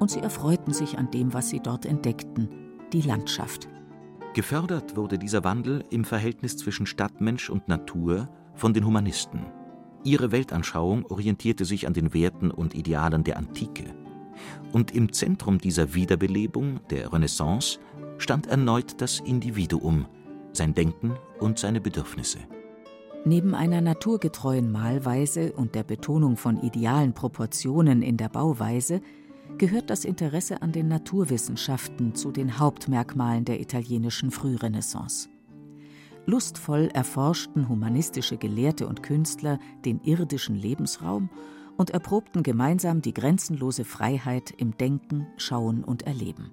und 0.00 0.10
sie 0.10 0.20
erfreuten 0.20 0.72
sich 0.72 0.96
an 0.96 1.10
dem, 1.10 1.34
was 1.34 1.50
sie 1.50 1.60
dort 1.60 1.84
entdeckten, 1.84 2.48
die 2.94 3.02
Landschaft. 3.02 3.68
Gefördert 4.32 4.96
wurde 4.96 5.18
dieser 5.18 5.44
Wandel 5.44 5.84
im 5.90 6.06
Verhältnis 6.06 6.56
zwischen 6.56 6.86
Stadtmensch 6.86 7.50
und 7.50 7.68
Natur 7.68 8.30
von 8.54 8.72
den 8.72 8.86
Humanisten. 8.86 9.44
Ihre 10.04 10.32
Weltanschauung 10.32 11.04
orientierte 11.04 11.66
sich 11.66 11.86
an 11.86 11.92
den 11.92 12.14
Werten 12.14 12.50
und 12.50 12.74
Idealen 12.74 13.22
der 13.22 13.36
Antike. 13.36 13.94
Und 14.72 14.94
im 14.94 15.12
Zentrum 15.12 15.58
dieser 15.58 15.92
Wiederbelebung, 15.92 16.80
der 16.88 17.12
Renaissance, 17.12 17.78
stand 18.16 18.46
erneut 18.46 19.02
das 19.02 19.20
Individuum, 19.20 20.06
sein 20.54 20.72
Denken 20.72 21.12
und 21.40 21.58
seine 21.58 21.82
Bedürfnisse. 21.82 22.38
Neben 23.24 23.54
einer 23.54 23.80
naturgetreuen 23.80 24.72
Malweise 24.72 25.52
und 25.52 25.76
der 25.76 25.84
Betonung 25.84 26.36
von 26.36 26.60
idealen 26.60 27.12
Proportionen 27.12 28.02
in 28.02 28.16
der 28.16 28.28
Bauweise 28.28 29.00
gehört 29.58 29.90
das 29.90 30.04
Interesse 30.04 30.60
an 30.60 30.72
den 30.72 30.88
Naturwissenschaften 30.88 32.16
zu 32.16 32.32
den 32.32 32.58
Hauptmerkmalen 32.58 33.44
der 33.44 33.60
italienischen 33.60 34.32
Frührenaissance. 34.32 35.28
Lustvoll 36.26 36.88
erforschten 36.92 37.68
humanistische 37.68 38.38
Gelehrte 38.38 38.88
und 38.88 39.02
Künstler 39.02 39.58
den 39.84 40.00
irdischen 40.02 40.56
Lebensraum 40.56 41.30
und 41.76 41.90
erprobten 41.90 42.42
gemeinsam 42.42 43.02
die 43.02 43.14
grenzenlose 43.14 43.84
Freiheit 43.84 44.52
im 44.56 44.76
Denken, 44.76 45.26
Schauen 45.36 45.84
und 45.84 46.02
Erleben. 46.02 46.50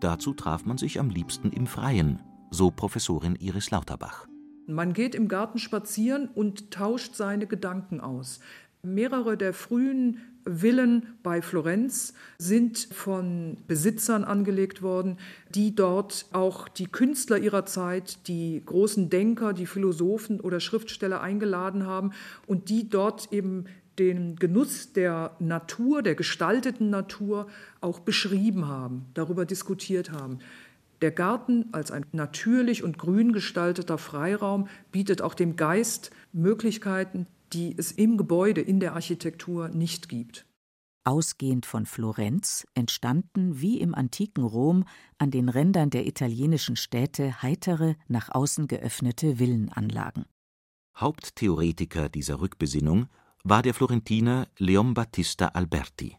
Dazu 0.00 0.34
traf 0.34 0.64
man 0.64 0.78
sich 0.78 1.00
am 1.00 1.10
liebsten 1.10 1.50
im 1.50 1.66
Freien, 1.66 2.20
so 2.50 2.70
Professorin 2.70 3.36
Iris 3.36 3.70
Lauterbach. 3.70 4.28
Man 4.66 4.92
geht 4.92 5.14
im 5.14 5.28
Garten 5.28 5.58
spazieren 5.58 6.28
und 6.34 6.70
tauscht 6.70 7.14
seine 7.14 7.46
Gedanken 7.46 8.00
aus. 8.00 8.40
Mehrere 8.82 9.36
der 9.36 9.52
frühen 9.52 10.18
Villen 10.46 11.14
bei 11.22 11.42
Florenz 11.42 12.14
sind 12.38 12.78
von 12.92 13.56
Besitzern 13.66 14.22
angelegt 14.24 14.80
worden, 14.80 15.18
die 15.54 15.74
dort 15.74 16.26
auch 16.32 16.68
die 16.68 16.86
Künstler 16.86 17.38
ihrer 17.38 17.66
Zeit, 17.66 18.28
die 18.28 18.62
großen 18.64 19.10
Denker, 19.10 19.52
die 19.52 19.66
Philosophen 19.66 20.40
oder 20.40 20.60
Schriftsteller 20.60 21.20
eingeladen 21.20 21.86
haben 21.86 22.12
und 22.46 22.68
die 22.68 22.88
dort 22.88 23.32
eben 23.32 23.66
den 23.98 24.36
Genuss 24.36 24.92
der 24.92 25.34
Natur, 25.38 26.02
der 26.02 26.14
gestalteten 26.14 26.90
Natur 26.90 27.46
auch 27.80 28.00
beschrieben 28.00 28.68
haben, 28.68 29.06
darüber 29.14 29.46
diskutiert 29.46 30.12
haben. 30.12 30.38
Der 31.02 31.10
Garten 31.10 31.66
als 31.72 31.90
ein 31.90 32.06
natürlich 32.12 32.82
und 32.82 32.98
grün 32.98 33.32
gestalteter 33.32 33.98
Freiraum 33.98 34.68
bietet 34.92 35.20
auch 35.20 35.34
dem 35.34 35.56
Geist 35.56 36.10
Möglichkeiten, 36.32 37.26
die 37.52 37.76
es 37.76 37.92
im 37.92 38.16
Gebäude, 38.16 38.60
in 38.60 38.80
der 38.80 38.94
Architektur 38.94 39.68
nicht 39.68 40.08
gibt. 40.08 40.46
Ausgehend 41.04 41.66
von 41.66 41.86
Florenz 41.86 42.66
entstanden 42.74 43.60
wie 43.60 43.78
im 43.78 43.94
antiken 43.94 44.42
Rom 44.42 44.84
an 45.18 45.30
den 45.30 45.48
Rändern 45.48 45.90
der 45.90 46.06
italienischen 46.06 46.74
Städte 46.74 47.42
heitere, 47.42 47.94
nach 48.08 48.28
außen 48.34 48.66
geöffnete 48.66 49.38
Villenanlagen. 49.38 50.24
Haupttheoretiker 50.96 52.08
dieser 52.08 52.40
Rückbesinnung 52.40 53.06
war 53.44 53.62
der 53.62 53.74
Florentiner 53.74 54.48
Leon 54.58 54.94
Battista 54.94 55.48
Alberti. 55.48 56.16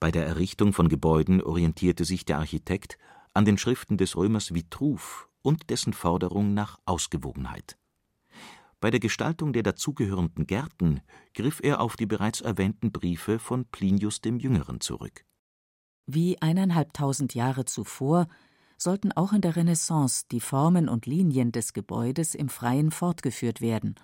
Bei 0.00 0.10
der 0.10 0.26
Errichtung 0.26 0.72
von 0.72 0.88
Gebäuden 0.88 1.40
orientierte 1.40 2.04
sich 2.04 2.24
der 2.24 2.38
Architekt 2.38 2.98
an 3.34 3.44
den 3.44 3.58
Schriften 3.58 3.96
des 3.96 4.16
Römers 4.16 4.54
Vitruv 4.54 5.28
und 5.42 5.70
dessen 5.70 5.92
Forderung 5.92 6.54
nach 6.54 6.78
Ausgewogenheit. 6.84 7.76
Bei 8.80 8.90
der 8.90 9.00
Gestaltung 9.00 9.52
der 9.52 9.62
dazugehörenden 9.62 10.46
Gärten 10.46 11.00
griff 11.34 11.60
er 11.62 11.80
auf 11.80 11.96
die 11.96 12.06
bereits 12.06 12.40
erwähnten 12.40 12.92
Briefe 12.92 13.38
von 13.38 13.66
Plinius 13.66 14.20
dem 14.20 14.38
Jüngeren 14.38 14.80
zurück. 14.80 15.24
Wie 16.06 16.40
eineinhalbtausend 16.40 17.34
Jahre 17.34 17.66
zuvor 17.66 18.26
sollten 18.78 19.12
auch 19.12 19.32
in 19.34 19.42
der 19.42 19.56
Renaissance 19.56 20.24
die 20.30 20.40
Formen 20.40 20.88
und 20.88 21.04
Linien 21.04 21.52
des 21.52 21.74
Gebäudes 21.74 22.34
im 22.34 22.48
Freien 22.48 22.90
fortgeführt 22.90 23.60
werden, 23.60 23.96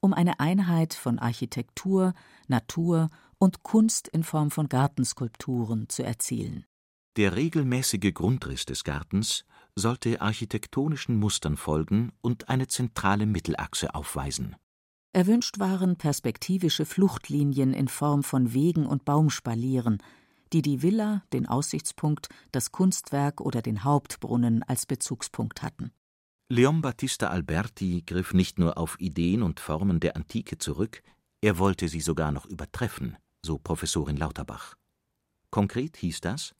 um 0.00 0.12
eine 0.12 0.40
Einheit 0.40 0.94
von 0.94 1.20
Architektur, 1.20 2.12
Natur 2.48 3.10
und 3.38 3.62
Kunst 3.62 4.08
in 4.08 4.24
Form 4.24 4.50
von 4.50 4.68
Gartenskulpturen 4.68 5.88
zu 5.88 6.02
erzielen 6.02 6.66
der 7.18 7.34
regelmäßige 7.34 8.14
Grundriss 8.14 8.64
des 8.64 8.84
Gartens 8.84 9.44
sollte 9.74 10.20
architektonischen 10.20 11.16
Mustern 11.16 11.56
folgen 11.56 12.12
und 12.20 12.48
eine 12.48 12.68
zentrale 12.68 13.26
Mittelachse 13.26 13.92
aufweisen. 13.92 14.54
Erwünscht 15.12 15.58
waren 15.58 15.96
perspektivische 15.96 16.86
Fluchtlinien 16.86 17.74
in 17.74 17.88
Form 17.88 18.22
von 18.22 18.54
Wegen 18.54 18.86
und 18.86 19.04
Baumspalieren, 19.04 19.98
die 20.52 20.62
die 20.62 20.80
Villa, 20.80 21.24
den 21.32 21.46
Aussichtspunkt, 21.46 22.28
das 22.52 22.70
Kunstwerk 22.70 23.40
oder 23.40 23.62
den 23.62 23.82
Hauptbrunnen 23.82 24.62
als 24.62 24.86
Bezugspunkt 24.86 25.62
hatten. 25.62 25.90
Leon 26.48 26.82
Battista 26.82 27.30
Alberti 27.30 28.04
griff 28.06 28.32
nicht 28.32 28.60
nur 28.60 28.78
auf 28.78 28.98
Ideen 29.00 29.42
und 29.42 29.58
Formen 29.58 29.98
der 29.98 30.14
Antike 30.14 30.58
zurück, 30.58 31.02
er 31.40 31.58
wollte 31.58 31.88
sie 31.88 32.00
sogar 32.00 32.30
noch 32.30 32.46
übertreffen, 32.46 33.16
so 33.44 33.58
Professorin 33.58 34.16
Lauterbach. 34.16 34.76
Konkret 35.50 35.96
hieß 35.96 36.20
das 36.20 36.54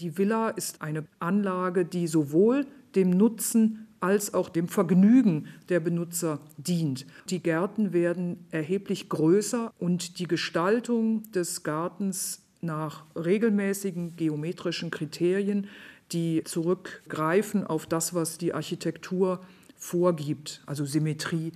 die 0.00 0.16
Villa 0.16 0.50
ist 0.50 0.80
eine 0.82 1.06
Anlage, 1.18 1.84
die 1.84 2.06
sowohl 2.06 2.66
dem 2.94 3.10
Nutzen 3.10 3.88
als 4.00 4.32
auch 4.32 4.48
dem 4.48 4.68
Vergnügen 4.68 5.48
der 5.68 5.80
Benutzer 5.80 6.40
dient. 6.56 7.06
Die 7.30 7.42
Gärten 7.42 7.92
werden 7.92 8.46
erheblich 8.50 9.08
größer 9.08 9.72
und 9.78 10.20
die 10.20 10.28
Gestaltung 10.28 11.22
des 11.32 11.64
Gartens 11.64 12.44
nach 12.60 13.06
regelmäßigen 13.16 14.16
geometrischen 14.16 14.90
Kriterien, 14.90 15.66
die 16.12 16.42
zurückgreifen 16.44 17.66
auf 17.66 17.86
das, 17.86 18.14
was 18.14 18.38
die 18.38 18.54
Architektur 18.54 19.40
vorgibt, 19.76 20.62
also 20.66 20.84
Symmetrie, 20.84 21.52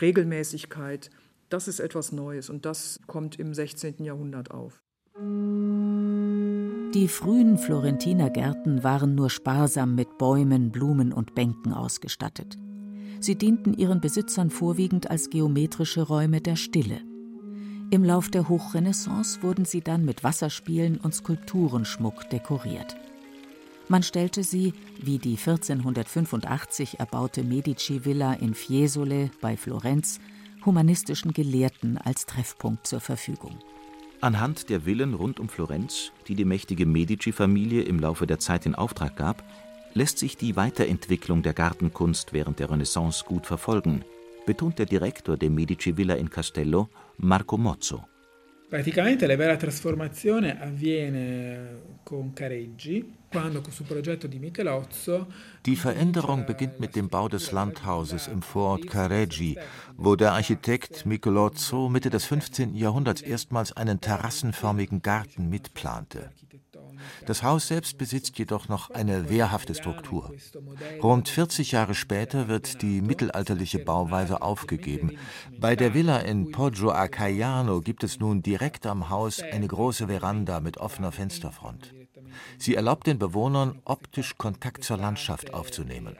Regelmäßigkeit. 0.00 1.10
Das 1.48 1.68
ist 1.68 1.80
etwas 1.80 2.12
Neues 2.12 2.48
und 2.48 2.64
das 2.64 3.00
kommt 3.06 3.38
im 3.38 3.54
16. 3.54 4.04
Jahrhundert 4.04 4.50
auf. 4.50 4.80
Die 6.94 7.08
frühen 7.08 7.56
Florentinergärten 7.56 8.84
waren 8.84 9.14
nur 9.14 9.30
sparsam 9.30 9.94
mit 9.94 10.18
Bäumen, 10.18 10.70
Blumen 10.70 11.14
und 11.14 11.34
Bänken 11.34 11.72
ausgestattet. 11.72 12.58
Sie 13.18 13.34
dienten 13.34 13.72
ihren 13.72 14.02
Besitzern 14.02 14.50
vorwiegend 14.50 15.10
als 15.10 15.30
geometrische 15.30 16.02
Räume 16.02 16.42
der 16.42 16.56
Stille. 16.56 17.00
Im 17.90 18.04
Lauf 18.04 18.28
der 18.28 18.46
Hochrenaissance 18.50 19.42
wurden 19.42 19.64
sie 19.64 19.80
dann 19.80 20.04
mit 20.04 20.22
Wasserspielen 20.22 20.98
und 20.98 21.14
Skulpturenschmuck 21.14 22.28
dekoriert. 22.28 22.94
Man 23.88 24.02
stellte 24.02 24.42
sie, 24.42 24.74
wie 25.00 25.16
die 25.16 25.38
1485 25.38 27.00
erbaute 27.00 27.42
Medici-Villa 27.42 28.34
in 28.34 28.52
Fiesole 28.52 29.30
bei 29.40 29.56
Florenz, 29.56 30.20
humanistischen 30.66 31.32
Gelehrten 31.32 31.96
als 31.96 32.26
Treffpunkt 32.26 32.86
zur 32.86 33.00
Verfügung. 33.00 33.56
Anhand 34.22 34.70
der 34.70 34.82
Villen 34.82 35.14
rund 35.14 35.40
um 35.40 35.48
Florenz, 35.48 36.12
die 36.28 36.36
die 36.36 36.44
mächtige 36.44 36.86
Medici-Familie 36.86 37.82
im 37.82 37.98
Laufe 37.98 38.24
der 38.24 38.38
Zeit 38.38 38.66
in 38.66 38.76
Auftrag 38.76 39.16
gab, 39.16 39.42
lässt 39.94 40.18
sich 40.18 40.36
die 40.36 40.54
Weiterentwicklung 40.54 41.42
der 41.42 41.54
Gartenkunst 41.54 42.32
während 42.32 42.60
der 42.60 42.70
Renaissance 42.70 43.24
gut 43.24 43.46
verfolgen, 43.46 44.04
betont 44.46 44.78
der 44.78 44.86
Direktor 44.86 45.36
der 45.36 45.50
Medici-Villa 45.50 46.14
in 46.14 46.30
Castello, 46.30 46.88
Marco 47.18 47.58
Mozzo. 47.58 48.04
Praticamente 48.72 49.26
la 49.26 49.36
vera 49.36 49.54
trasformazione 49.58 50.58
avviene 50.58 51.98
con 52.02 52.32
Careggi, 52.32 53.18
die 55.66 55.76
Veränderung 55.76 56.46
beginnt 56.46 56.80
mit 56.80 56.96
dem 56.96 57.10
Bau 57.10 57.28
des 57.28 57.52
Landhauses 57.52 58.28
im 58.28 58.40
Vorort 58.40 58.86
Careggi, 58.86 59.58
wo 59.98 60.16
der 60.16 60.32
Architekt 60.32 61.04
Michelozzo 61.04 61.90
Mitte 61.90 62.08
des 62.08 62.24
15. 62.24 62.74
Jahrhunderts 62.74 63.20
erstmals 63.20 63.76
einen 63.76 64.00
terrassenförmigen 64.00 65.02
Garten 65.02 65.50
mitplante. 65.50 66.30
Das 67.26 67.42
Haus 67.42 67.68
selbst 67.68 67.98
besitzt 67.98 68.38
jedoch 68.38 68.68
noch 68.68 68.90
eine 68.90 69.28
wehrhafte 69.28 69.74
Struktur. 69.74 70.32
Rund 71.02 71.28
40 71.28 71.72
Jahre 71.72 71.94
später 71.94 72.48
wird 72.48 72.82
die 72.82 73.00
mittelalterliche 73.00 73.78
Bauweise 73.78 74.42
aufgegeben. 74.42 75.18
Bei 75.58 75.76
der 75.76 75.94
Villa 75.94 76.18
in 76.18 76.50
Poggio 76.50 76.90
a 76.90 77.08
Caiano 77.08 77.80
gibt 77.80 78.04
es 78.04 78.20
nun 78.20 78.42
direkt 78.42 78.86
am 78.86 79.08
Haus 79.10 79.40
eine 79.40 79.66
große 79.66 80.08
Veranda 80.08 80.60
mit 80.60 80.78
offener 80.78 81.12
Fensterfront. 81.12 81.92
Sie 82.58 82.74
erlaubt 82.74 83.06
den 83.06 83.18
Bewohnern, 83.18 83.80
optisch 83.84 84.36
Kontakt 84.36 84.84
zur 84.84 84.96
Landschaft 84.96 85.54
aufzunehmen. 85.54 86.16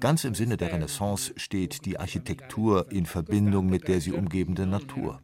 Ganz 0.00 0.24
im 0.24 0.34
Sinne 0.34 0.56
der 0.56 0.72
Renaissance 0.72 1.32
steht 1.36 1.84
die 1.84 1.98
Architektur 1.98 2.90
in 2.90 3.06
Verbindung 3.06 3.66
mit 3.66 3.88
der 3.88 4.00
sie 4.00 4.12
umgebenden 4.12 4.70
Natur. 4.70 5.20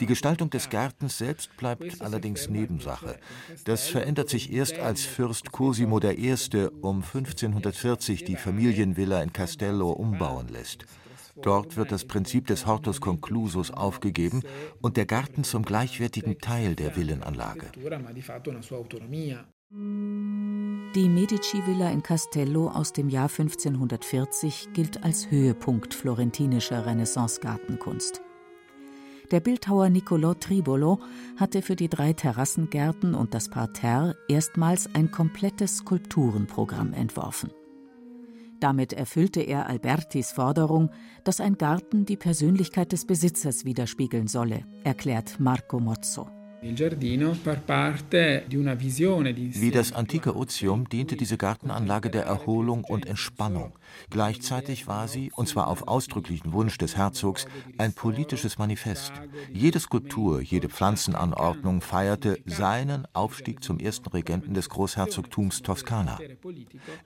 Die 0.00 0.06
Gestaltung 0.06 0.50
des 0.50 0.70
Gartens 0.70 1.18
selbst 1.18 1.56
bleibt 1.56 2.00
allerdings 2.00 2.48
Nebensache. 2.48 3.18
Das 3.64 3.88
verändert 3.88 4.28
sich 4.28 4.52
erst, 4.52 4.78
als 4.78 5.04
Fürst 5.04 5.52
Cosimo 5.52 6.00
I. 6.00 6.36
um 6.80 7.02
1540 7.02 8.24
die 8.24 8.36
Familienvilla 8.36 9.22
in 9.22 9.32
Castello 9.32 9.90
umbauen 9.90 10.48
lässt. 10.48 10.86
Dort 11.42 11.76
wird 11.76 11.92
das 11.92 12.04
Prinzip 12.04 12.46
des 12.46 12.66
Hortus 12.66 13.00
conclusus 13.00 13.70
aufgegeben 13.70 14.42
und 14.80 14.96
der 14.96 15.06
Garten 15.06 15.44
zum 15.44 15.64
gleichwertigen 15.64 16.38
Teil 16.38 16.74
der 16.74 16.96
Villenanlage. 16.96 17.70
Die 20.94 21.08
Medici-Villa 21.08 21.90
in 21.90 22.02
Castello 22.02 22.68
aus 22.68 22.92
dem 22.92 23.08
Jahr 23.08 23.28
1540 23.28 24.68
gilt 24.72 25.02
als 25.04 25.30
Höhepunkt 25.30 25.92
florentinischer 25.92 26.86
Renaissance-Gartenkunst. 26.86 28.22
Der 29.32 29.40
Bildhauer 29.40 29.86
Niccolò 29.86 30.38
Tribolo 30.38 31.00
hatte 31.36 31.60
für 31.60 31.74
die 31.74 31.88
drei 31.88 32.12
Terrassengärten 32.12 33.14
und 33.16 33.34
das 33.34 33.48
Parterre 33.48 34.16
erstmals 34.28 34.94
ein 34.94 35.10
komplettes 35.10 35.78
Skulpturenprogramm 35.78 36.92
entworfen. 36.92 37.50
Damit 38.60 38.92
erfüllte 38.92 39.40
er 39.40 39.68
Albertis 39.68 40.32
Forderung, 40.32 40.90
dass 41.24 41.40
ein 41.40 41.58
Garten 41.58 42.06
die 42.06 42.16
Persönlichkeit 42.16 42.92
des 42.92 43.06
Besitzers 43.06 43.64
widerspiegeln 43.64 44.28
solle, 44.28 44.64
erklärt 44.84 45.38
Marco 45.38 45.78
Mozzo. 45.78 46.28
Wie 46.62 46.74
das 49.70 49.92
antike 49.92 50.36
Ozium 50.36 50.88
diente 50.88 51.16
diese 51.16 51.36
Gartenanlage 51.36 52.10
der 52.10 52.24
Erholung 52.24 52.82
und 52.84 53.06
Entspannung. 53.06 53.72
Gleichzeitig 54.10 54.86
war 54.86 55.08
sie, 55.08 55.32
und 55.34 55.48
zwar 55.48 55.68
auf 55.68 55.88
ausdrücklichen 55.88 56.52
Wunsch 56.52 56.78
des 56.78 56.96
Herzogs, 56.96 57.46
ein 57.78 57.92
politisches 57.92 58.58
Manifest. 58.58 59.12
Jede 59.52 59.80
Skulptur, 59.80 60.40
jede 60.40 60.68
Pflanzenanordnung 60.68 61.80
feierte 61.80 62.38
seinen 62.46 63.06
Aufstieg 63.12 63.62
zum 63.62 63.78
ersten 63.78 64.08
Regenten 64.08 64.54
des 64.54 64.68
Großherzogtums 64.68 65.62
Toskana. 65.62 66.18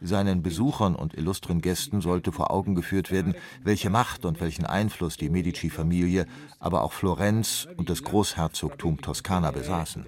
Seinen 0.00 0.42
Besuchern 0.42 0.94
und 0.94 1.14
illustren 1.14 1.60
Gästen 1.60 2.00
sollte 2.00 2.32
vor 2.32 2.50
Augen 2.50 2.74
geführt 2.74 3.10
werden, 3.10 3.34
welche 3.62 3.90
Macht 3.90 4.24
und 4.24 4.40
welchen 4.40 4.66
Einfluss 4.66 5.16
die 5.16 5.30
Medici-Familie, 5.30 6.26
aber 6.58 6.82
auch 6.82 6.92
Florenz 6.92 7.68
und 7.76 7.90
das 7.90 8.02
Großherzogtum 8.02 9.00
Toskana 9.00 9.50
besaßen. 9.50 10.06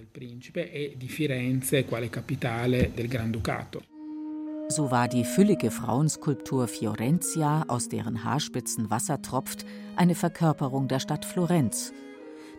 So 4.74 4.90
war 4.90 5.06
die 5.06 5.26
füllige 5.26 5.70
Frauenskulptur 5.70 6.66
Fiorentia, 6.66 7.66
aus 7.68 7.90
deren 7.90 8.24
Haarspitzen 8.24 8.88
Wasser 8.88 9.20
tropft, 9.20 9.66
eine 9.96 10.14
Verkörperung 10.14 10.88
der 10.88 10.98
Stadt 10.98 11.26
Florenz. 11.26 11.92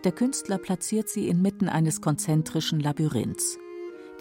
Der 0.04 0.12
Künstler 0.12 0.60
platziert 0.60 1.10
sie 1.10 1.28
inmitten 1.28 1.68
eines 1.68 2.02
konzentrischen 2.02 2.80
Labyrinths. 2.80 3.58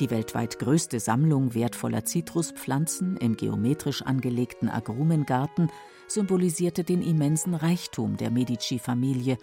Die 0.00 0.10
weltweit 0.10 0.58
größte 0.58 1.00
Sammlung 1.00 1.52
wertvoller 1.52 2.06
Zitruspflanzen 2.06 3.18
im 3.18 3.36
geometrisch 3.36 4.00
angelegten 4.00 4.70
Agrumengarten 4.70 5.70
symbolisierte 6.08 6.84
den 6.84 7.02
immensen 7.02 7.52
Reichtum 7.52 8.16
der 8.16 8.30
Medici-Familie 8.30 9.36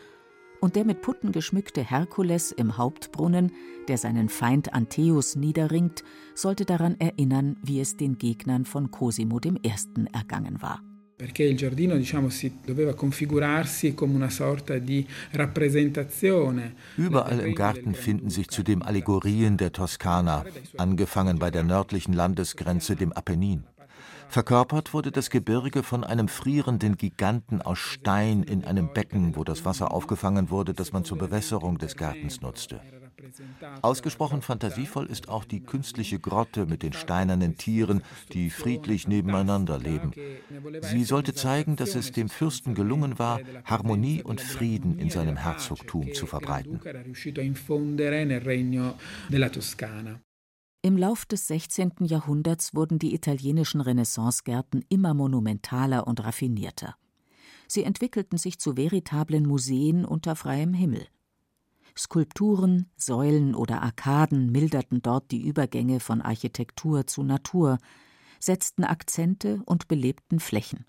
und 0.61 0.75
der 0.75 0.85
mit 0.85 1.01
Putten 1.01 1.31
geschmückte 1.31 1.83
Herkules 1.83 2.51
im 2.51 2.77
Hauptbrunnen, 2.77 3.51
der 3.87 3.97
seinen 3.97 4.29
Feind 4.29 4.73
Antheus 4.73 5.35
niederringt, 5.35 6.03
sollte 6.35 6.65
daran 6.65 6.95
erinnern, 6.99 7.57
wie 7.63 7.79
es 7.79 7.97
den 7.97 8.17
Gegnern 8.17 8.65
von 8.65 8.91
Cosimo 8.91 9.39
I. 9.43 9.59
ergangen 10.13 10.61
war. 10.61 10.81
Perché 11.19 11.43
il 11.43 11.57
giardino 11.57 11.97
diciamo, 11.97 12.29
si 12.29 12.59
doveva 12.65 12.93
configurarsi 12.93 13.93
come 13.93 14.15
una 14.15 14.29
sorta 14.29 14.77
di 14.77 15.05
rappresentazione. 15.31 16.75
Überall 16.95 17.41
im 17.41 17.53
Garten 17.55 17.93
finden 17.93 18.29
sich 18.29 18.47
zudem 18.47 18.81
Allegorien 18.81 19.57
der 19.57 19.73
Toskana, 19.73 20.45
angefangen 20.77 21.37
bei 21.37 21.51
der 21.51 21.63
nördlichen 21.63 22.13
Landesgrenze, 22.13 22.95
dem 22.95 23.11
Apennin. 23.11 23.65
Verkörpert 24.29 24.93
wurde 24.93 25.11
das 25.11 25.31
Gebirge 25.31 25.81
von 25.81 26.03
einem 26.03 26.27
frierenden 26.27 26.97
Giganten 26.97 27.63
aus 27.63 27.79
Stein 27.79 28.43
in 28.43 28.63
einem 28.63 28.93
Becken, 28.93 29.35
wo 29.35 29.43
das 29.43 29.65
Wasser 29.65 29.91
aufgefangen 29.91 30.51
wurde, 30.51 30.75
das 30.75 30.93
man 30.93 31.03
zur 31.03 31.17
Bewässerung 31.17 31.79
des 31.79 31.95
Gartens 31.95 32.39
nutzte. 32.41 32.79
Ausgesprochen 33.81 34.41
fantasievoll 34.41 35.07
ist 35.07 35.29
auch 35.29 35.45
die 35.45 35.61
künstliche 35.61 36.19
Grotte 36.19 36.67
mit 36.67 36.83
den 36.83 36.93
steinernen 36.93 37.57
Tieren, 37.57 38.03
die 38.31 38.49
friedlich 38.49 39.07
nebeneinander 39.07 39.79
leben. 39.79 40.11
Sie 40.81 41.03
sollte 41.03 41.33
zeigen, 41.33 41.75
dass 41.75 41.95
es 41.95 42.11
dem 42.11 42.29
Fürsten 42.29 42.75
gelungen 42.75 43.19
war, 43.19 43.39
Harmonie 43.65 44.23
und 44.23 44.41
Frieden 44.41 44.99
in 44.99 45.09
seinem 45.09 45.37
Herzogtum 45.37 46.13
zu 46.13 46.27
verbreiten. 46.27 46.79
Im 50.81 50.95
Lauf 50.95 51.25
des 51.25 51.45
16. 51.47 52.05
Jahrhunderts 52.05 52.73
wurden 52.73 52.99
die 52.99 53.13
italienischen 53.13 53.81
Renaissancegärten 53.81 54.85
immer 54.87 55.13
monumentaler 55.13 56.07
und 56.07 56.23
raffinierter. 56.23 56.95
Sie 57.67 57.83
entwickelten 57.83 58.37
sich 58.37 58.59
zu 58.59 58.77
veritablen 58.77 59.45
Museen 59.45 60.05
unter 60.05 60.37
freiem 60.37 60.73
Himmel. 60.73 61.05
Skulpturen, 61.97 62.89
Säulen 62.95 63.55
oder 63.55 63.81
Arkaden 63.81 64.53
milderten 64.53 65.01
dort 65.01 65.31
die 65.31 65.41
Übergänge 65.41 65.99
von 65.99 66.21
Architektur 66.21 67.05
zu 67.05 67.23
Natur, 67.23 67.77
setzten 68.39 68.85
Akzente 68.85 69.61
und 69.65 69.89
belebten 69.89 70.39
Flächen. 70.39 70.85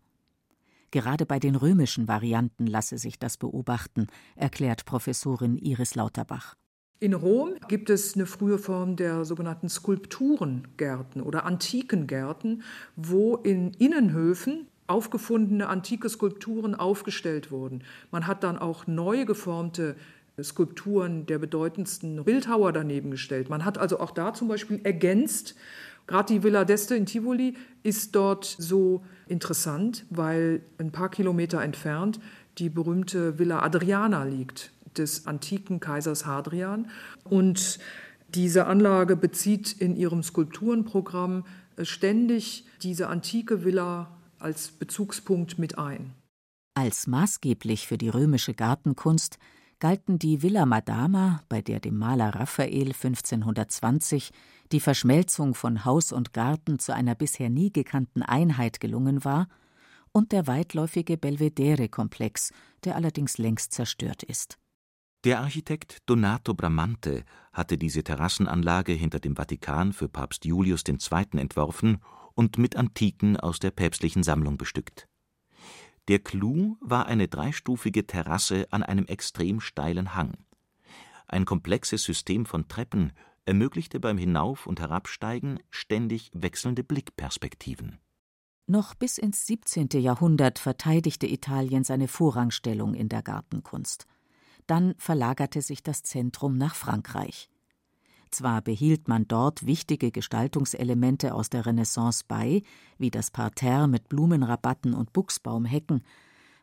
Gerade 0.92 1.26
bei 1.26 1.40
den 1.40 1.57
römischen 1.57 2.07
Varianten 2.07 2.68
lasse 2.68 2.96
sich 2.96 3.18
das 3.18 3.37
beobachten, 3.37 4.07
erklärt 4.37 4.85
Professorin 4.85 5.57
Iris 5.57 5.96
Lauterbach. 5.96 6.55
In 7.03 7.15
Rom 7.15 7.55
gibt 7.67 7.89
es 7.89 8.15
eine 8.15 8.27
frühe 8.27 8.59
Form 8.59 8.95
der 8.95 9.25
sogenannten 9.25 9.71
Skulpturengärten 9.71 11.23
oder 11.23 11.47
Antikengärten, 11.47 12.63
wo 12.95 13.37
in 13.37 13.73
Innenhöfen 13.79 14.67
aufgefundene 14.87 15.69
antike 15.69 16.11
Skulpturen 16.11 16.75
aufgestellt 16.75 17.51
wurden. 17.51 17.85
Man 18.11 18.27
hat 18.27 18.43
dann 18.43 18.59
auch 18.59 18.87
neu 18.87 19.25
geformte 19.25 19.97
Skulpturen 20.43 21.25
der 21.25 21.39
bedeutendsten 21.39 22.23
Bildhauer 22.23 22.73
daneben 22.73 23.11
gestellt. 23.11 23.49
Man 23.49 23.65
hat 23.65 23.79
also 23.79 23.99
auch 23.99 24.11
da 24.11 24.35
zum 24.35 24.49
Beispiel 24.49 24.81
ergänzt, 24.85 25.55
gerade 26.07 26.35
die 26.35 26.43
Villa 26.43 26.65
d'Este 26.65 26.97
in 26.97 27.07
Tivoli 27.07 27.55
ist 27.83 28.15
dort 28.15 28.45
so 28.45 29.03
interessant, 29.27 30.05
weil 30.11 30.61
ein 30.77 30.93
paar 30.93 31.09
Kilometer 31.09 31.63
entfernt 31.63 32.21
die 32.59 32.69
berühmte 32.69 33.39
Villa 33.39 33.63
Adriana 33.63 34.25
liegt 34.25 34.71
des 34.96 35.26
antiken 35.26 35.81
Kaisers 35.81 36.26
Hadrian. 36.26 36.90
Und 37.24 37.79
diese 38.29 38.66
Anlage 38.66 39.16
bezieht 39.16 39.72
in 39.72 39.96
ihrem 39.96 40.22
Skulpturenprogramm 40.22 41.44
äh, 41.76 41.85
ständig 41.85 42.64
diese 42.83 43.09
antike 43.09 43.64
Villa 43.64 44.09
als 44.38 44.70
Bezugspunkt 44.70 45.59
mit 45.59 45.79
ein. 45.79 46.14
Als 46.74 47.07
maßgeblich 47.07 47.87
für 47.87 47.98
die 47.98 48.09
römische 48.09 48.55
Gartenkunst 48.55 49.38
galten 49.81 50.18
die 50.18 50.42
Villa 50.42 50.66
Madama, 50.66 51.42
bei 51.48 51.62
der 51.62 51.81
dem 51.81 51.98
Maler 51.98 52.35
Raphael 52.35 52.88
1520 52.88 54.31
die 54.72 54.81
Verschmelzung 54.81 55.55
von 55.55 55.85
Haus 55.85 56.12
und 56.12 56.33
Garten 56.33 56.79
zu 56.79 56.94
einer 56.94 57.14
bisher 57.14 57.50
nie 57.50 57.72
gekannten 57.72 58.22
Einheit 58.22 58.81
gelungen 58.81 59.24
war, 59.24 59.48
und 60.12 60.33
der 60.33 60.46
weitläufige 60.46 61.16
Belvedere-Komplex, 61.16 62.53
der 62.85 62.96
allerdings 62.96 63.38
längst 63.38 63.72
zerstört 63.72 64.22
ist. 64.22 64.59
Der 65.24 65.40
Architekt 65.40 65.98
Donato 66.06 66.54
Bramante 66.54 67.24
hatte 67.52 67.76
diese 67.76 68.02
Terrassenanlage 68.02 68.92
hinter 68.92 69.20
dem 69.20 69.37
Vatikan 69.37 69.92
für 69.92 70.09
Papst 70.09 70.46
Julius 70.46 70.83
II. 70.88 71.38
entworfen 71.38 71.98
und 72.35 72.56
mit 72.56 72.74
Antiken 72.74 73.37
aus 73.37 73.59
der 73.59 73.70
päpstlichen 73.70 74.22
Sammlung 74.22 74.56
bestückt. 74.56 75.09
Der 76.09 76.20
Clou 76.20 76.78
war 76.80 77.04
eine 77.04 77.28
dreistufige 77.28 78.06
Terrasse 78.06 78.66
an 78.70 78.83
einem 78.83 79.04
extrem 79.04 79.61
steilen 79.61 80.14
Hang. 80.14 80.38
Ein 81.28 81.44
komplexes 81.44 82.02
System 82.02 82.46
von 82.46 82.68
Treppen 82.68 83.12
ermöglichte 83.44 84.00
beim 84.00 84.16
Hinauf 84.16 84.66
und 84.66 84.80
Herabsteigen 84.80 85.61
ständig 85.68 86.30
wechselnde 86.33 86.83
Blickperspektiven. 86.83 87.98
Noch 88.66 88.94
bis 88.94 89.18
ins 89.18 89.46
17. 89.46 89.88
Jahrhundert 90.00 90.59
verteidigte 90.59 91.26
Italien 91.26 91.85
seine 91.85 92.09
Vorrangstellung 92.09 92.94
in 92.94 93.11
der 93.11 93.22
Gartenkunst. 93.22 94.06
Dann 94.70 94.94
verlagerte 94.98 95.62
sich 95.62 95.83
das 95.83 96.04
Zentrum 96.04 96.56
nach 96.56 96.76
Frankreich. 96.76 97.50
Zwar 98.30 98.62
behielt 98.62 99.09
man 99.09 99.26
dort 99.26 99.66
wichtige 99.66 100.12
Gestaltungselemente 100.12 101.35
aus 101.35 101.50
der 101.50 101.66
Renaissance 101.66 102.22
bei, 102.28 102.62
wie 102.96 103.11
das 103.11 103.33
Parterre 103.33 103.88
mit 103.88 104.09
Blumenrabatten 104.09 104.94
und 104.94 105.12
Buchsbaumhecken, 105.12 106.04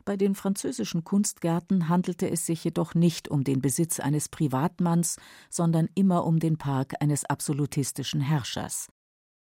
bei 0.08 0.16
den 0.16 0.34
französischen 0.34 1.04
Kunstgärten 1.04 1.90
handelte 1.90 2.30
es 2.30 2.46
sich 2.46 2.64
jedoch 2.64 2.94
nicht 2.94 3.28
um 3.28 3.44
den 3.44 3.60
Besitz 3.60 4.00
eines 4.00 4.30
Privatmanns, 4.30 5.18
sondern 5.50 5.90
immer 5.94 6.24
um 6.24 6.38
den 6.38 6.56
Park 6.56 6.94
eines 7.00 7.26
absolutistischen 7.26 8.22
Herrschers. 8.22 8.88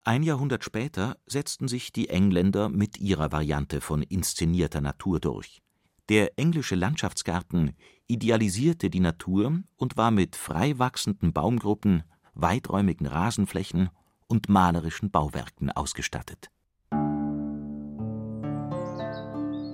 Ein 0.05 0.23
Jahrhundert 0.23 0.63
später 0.63 1.17
setzten 1.25 1.67
sich 1.67 1.93
die 1.93 2.11
Engländer 2.11 2.69
mit 2.69 2.99
ihrer 2.99 3.33
Variante 3.33 3.81
von 3.81 4.03
inszenierter 4.03 4.83
Natur 4.83 5.19
durch. 5.19 5.63
Der 6.09 6.39
englische 6.39 6.75
Landschaftsgarten 6.75 7.73
idealisierte 8.07 8.91
die 8.91 9.01
Natur 9.01 9.61
und 9.77 9.97
war 9.97 10.11
mit 10.11 10.35
frei 10.35 10.79
wachsenden 10.79 11.33
Baumgruppen, 11.33 12.03
weiträumigen 12.35 13.07
Rasenflächen 13.07 13.91
und 14.27 14.49
malerischen 14.49 15.11
Bauwerken 15.11 15.71
ausgestattet. 15.71 16.51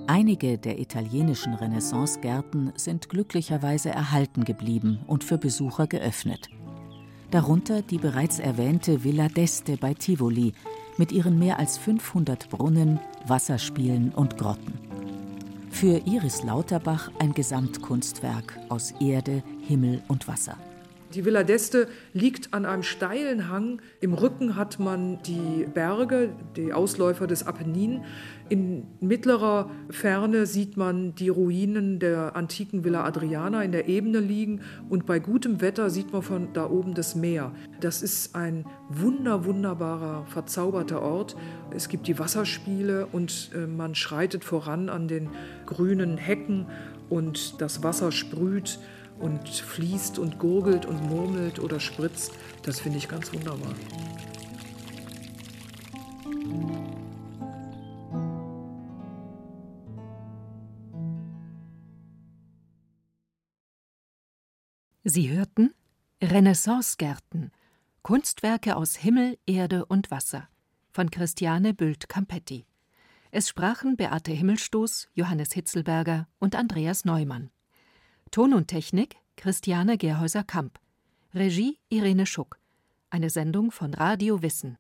Einige 0.08 0.56
der 0.56 0.78
italienischen 0.78 1.54
Renaissancegärten 1.54 2.72
sind 2.76 3.08
glücklicherweise 3.08 3.90
erhalten 3.90 4.44
geblieben 4.44 5.00
und 5.06 5.24
für 5.24 5.36
Besucher 5.36 5.86
geöffnet. 5.86 6.48
Darunter 7.30 7.82
die 7.82 7.98
bereits 7.98 8.38
erwähnte 8.38 9.02
Villa 9.02 9.26
d'Este 9.26 9.78
bei 9.78 9.94
Tivoli 9.94 10.52
mit 10.96 11.10
ihren 11.10 11.38
mehr 11.38 11.58
als 11.58 11.76
500 11.76 12.48
Brunnen, 12.48 13.00
Wasserspielen 13.26 14.14
und 14.14 14.38
Grotten. 14.38 14.85
Für 15.78 16.00
Iris 16.06 16.42
Lauterbach 16.42 17.10
ein 17.18 17.34
Gesamtkunstwerk 17.34 18.58
aus 18.70 18.94
Erde, 18.98 19.42
Himmel 19.60 20.02
und 20.08 20.26
Wasser. 20.26 20.56
Die 21.14 21.24
Villa 21.24 21.40
d'Este 21.40 21.86
liegt 22.12 22.52
an 22.52 22.66
einem 22.66 22.82
steilen 22.82 23.48
Hang. 23.48 23.80
Im 24.00 24.12
Rücken 24.12 24.56
hat 24.56 24.78
man 24.78 25.22
die 25.22 25.66
Berge, 25.72 26.30
die 26.56 26.72
Ausläufer 26.72 27.26
des 27.26 27.46
Apennin. 27.46 28.02
In 28.48 28.86
mittlerer 29.00 29.70
Ferne 29.90 30.46
sieht 30.46 30.76
man 30.76 31.14
die 31.14 31.28
Ruinen 31.28 31.98
der 31.98 32.34
antiken 32.36 32.84
Villa 32.84 33.04
Adriana 33.04 33.62
in 33.62 33.72
der 33.72 33.88
Ebene 33.88 34.18
liegen. 34.18 34.62
Und 34.88 35.06
bei 35.06 35.18
gutem 35.18 35.60
Wetter 35.60 35.90
sieht 35.90 36.12
man 36.12 36.22
von 36.22 36.52
da 36.52 36.68
oben 36.68 36.94
das 36.94 37.14
Meer. 37.14 37.52
Das 37.80 38.02
ist 38.02 38.34
ein 38.34 38.64
wunder, 38.88 39.44
wunderbarer, 39.44 40.26
verzauberter 40.26 41.02
Ort. 41.02 41.36
Es 41.70 41.88
gibt 41.88 42.08
die 42.08 42.18
Wasserspiele 42.18 43.06
und 43.06 43.50
äh, 43.54 43.66
man 43.66 43.94
schreitet 43.94 44.44
voran 44.44 44.88
an 44.88 45.08
den 45.08 45.30
grünen 45.66 46.16
Hecken 46.16 46.66
und 47.08 47.60
das 47.60 47.82
Wasser 47.82 48.10
sprüht 48.10 48.80
und 49.18 49.48
fließt 49.48 50.18
und 50.18 50.38
gurgelt 50.38 50.86
und 50.86 51.02
murmelt 51.08 51.58
oder 51.58 51.80
spritzt. 51.80 52.32
Das 52.62 52.80
finde 52.80 52.98
ich 52.98 53.08
ganz 53.08 53.32
wunderbar. 53.32 53.74
Sie 65.04 65.30
hörten 65.30 65.72
Renaissancegärten 66.20 67.52
Kunstwerke 68.02 68.76
aus 68.76 68.96
Himmel, 68.96 69.38
Erde 69.46 69.84
und 69.86 70.10
Wasser 70.10 70.48
von 70.90 71.10
Christiane 71.10 71.74
Bült-Campetti. 71.74 72.66
Es 73.30 73.48
sprachen 73.48 73.96
Beate 73.96 74.32
Himmelstoß, 74.32 75.08
Johannes 75.12 75.52
Hitzelberger 75.52 76.26
und 76.38 76.54
Andreas 76.54 77.04
Neumann. 77.04 77.50
Ton 78.30 78.52
und 78.52 78.68
Technik 78.68 79.16
Christiane 79.36 79.96
Gerhäuser-Kamp. 79.96 80.78
Regie 81.34 81.78
Irene 81.88 82.26
Schuck. 82.26 82.58
Eine 83.08 83.30
Sendung 83.30 83.70
von 83.70 83.94
Radio 83.94 84.42
Wissen. 84.42 84.76